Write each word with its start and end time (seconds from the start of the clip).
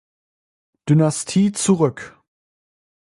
Dynastie 0.89 1.51
zurück. 1.51 2.17